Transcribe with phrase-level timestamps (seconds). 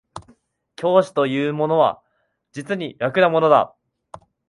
[0.77, 2.01] 教師というものは
[2.53, 3.75] 実に楽なものだ